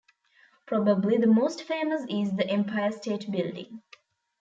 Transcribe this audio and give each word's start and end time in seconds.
Probably 0.65 1.17
the 1.19 1.27
most 1.27 1.61
famous 1.61 2.07
is 2.09 2.35
the 2.35 2.49
Empire 2.49 2.91
State 2.91 3.31
Building. 3.31 3.83